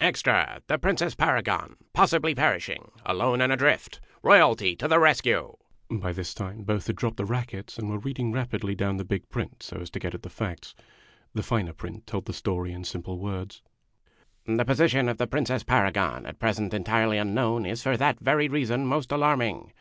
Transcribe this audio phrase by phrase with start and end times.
[0.00, 0.62] EXTRA.
[0.68, 5.00] THE PRINCESS PARAGON \ POSSIBLY PERISHING 1 1 ALONE AND ADRIFT \\ ROYALTY TO THE
[5.00, 5.56] RESCUE
[5.88, 7.16] 1 1 \ 134 THE PRINCE S COUNCILORS 135 By this time both had dropped
[7.16, 10.22] the rackets and were reading rapidly down the big print so as to get at
[10.22, 10.76] the facts.
[11.34, 13.62] The finer print told the story in simple words.
[14.46, 18.86] The position of the Princess Paragon at present entirely unknown is for that very reason
[18.86, 19.68] most alarming.